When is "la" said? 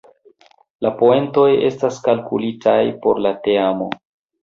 0.85-0.91, 3.29-3.39